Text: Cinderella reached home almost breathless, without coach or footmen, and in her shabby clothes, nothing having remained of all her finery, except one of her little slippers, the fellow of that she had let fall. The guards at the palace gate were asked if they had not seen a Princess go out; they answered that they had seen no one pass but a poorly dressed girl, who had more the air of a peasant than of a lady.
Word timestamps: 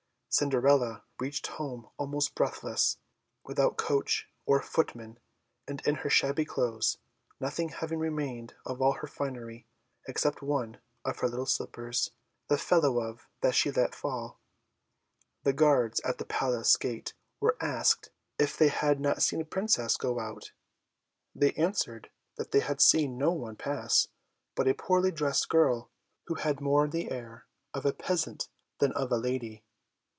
Cinderella 0.33 1.03
reached 1.19 1.47
home 1.47 1.89
almost 1.97 2.35
breathless, 2.35 2.97
without 3.43 3.75
coach 3.75 4.29
or 4.45 4.61
footmen, 4.61 5.19
and 5.67 5.81
in 5.85 5.95
her 5.95 6.09
shabby 6.09 6.45
clothes, 6.45 6.97
nothing 7.41 7.67
having 7.67 7.99
remained 7.99 8.53
of 8.65 8.81
all 8.81 8.93
her 8.93 9.07
finery, 9.07 9.67
except 10.07 10.41
one 10.41 10.79
of 11.03 11.19
her 11.19 11.27
little 11.27 11.45
slippers, 11.45 12.11
the 12.47 12.57
fellow 12.57 13.01
of 13.01 13.27
that 13.41 13.55
she 13.55 13.67
had 13.67 13.75
let 13.75 13.93
fall. 13.93 14.39
The 15.43 15.51
guards 15.51 15.99
at 16.05 16.17
the 16.17 16.23
palace 16.23 16.77
gate 16.77 17.13
were 17.41 17.57
asked 17.59 18.09
if 18.39 18.55
they 18.55 18.69
had 18.69 19.01
not 19.01 19.21
seen 19.21 19.41
a 19.41 19.45
Princess 19.45 19.97
go 19.97 20.17
out; 20.17 20.53
they 21.35 21.51
answered 21.55 22.09
that 22.37 22.51
they 22.51 22.61
had 22.61 22.79
seen 22.79 23.17
no 23.17 23.33
one 23.33 23.57
pass 23.57 24.07
but 24.55 24.65
a 24.65 24.73
poorly 24.73 25.11
dressed 25.11 25.49
girl, 25.49 25.91
who 26.27 26.35
had 26.35 26.61
more 26.61 26.87
the 26.87 27.11
air 27.11 27.47
of 27.73 27.85
a 27.85 27.91
peasant 27.91 28.47
than 28.79 28.93
of 28.93 29.11
a 29.11 29.17
lady. 29.17 29.65